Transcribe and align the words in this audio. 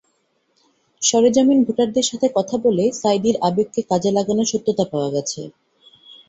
সরেজমিন 1.01 1.59
ভোটারদের 1.65 2.05
সঙ্গে 2.09 2.27
কথা 2.37 2.55
বলে 2.65 2.85
সাঈদীর 3.01 3.35
আবেগকে 3.47 3.81
কাজে 3.91 4.09
লাগানোর 4.17 4.51
সত্যতা 4.51 4.85
পাওয়া 4.91 5.09
গেছে। 5.15 5.41